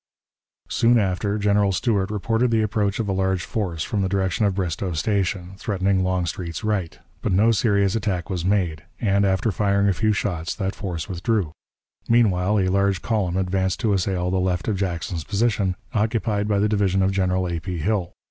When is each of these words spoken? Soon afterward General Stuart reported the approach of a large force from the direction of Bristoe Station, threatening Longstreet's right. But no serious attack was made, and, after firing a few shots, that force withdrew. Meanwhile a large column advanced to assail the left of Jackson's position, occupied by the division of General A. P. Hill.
Soon 0.67 0.97
afterward 0.97 1.41
General 1.43 1.71
Stuart 1.71 2.09
reported 2.09 2.49
the 2.49 2.63
approach 2.63 2.97
of 2.97 3.07
a 3.07 3.11
large 3.11 3.43
force 3.45 3.83
from 3.83 4.01
the 4.01 4.09
direction 4.09 4.47
of 4.47 4.55
Bristoe 4.55 4.93
Station, 4.93 5.53
threatening 5.57 6.01
Longstreet's 6.03 6.63
right. 6.63 6.97
But 7.21 7.31
no 7.33 7.51
serious 7.51 7.93
attack 7.93 8.27
was 8.27 8.43
made, 8.43 8.83
and, 8.99 9.25
after 9.27 9.51
firing 9.51 9.87
a 9.89 9.93
few 9.93 10.11
shots, 10.11 10.55
that 10.55 10.73
force 10.73 11.07
withdrew. 11.07 11.51
Meanwhile 12.09 12.57
a 12.57 12.69
large 12.69 13.03
column 13.03 13.37
advanced 13.37 13.79
to 13.81 13.93
assail 13.93 14.31
the 14.31 14.39
left 14.39 14.67
of 14.67 14.75
Jackson's 14.75 15.23
position, 15.23 15.75
occupied 15.93 16.47
by 16.47 16.57
the 16.57 16.67
division 16.67 17.03
of 17.03 17.11
General 17.11 17.47
A. 17.47 17.59
P. 17.59 17.77
Hill. 17.77 18.11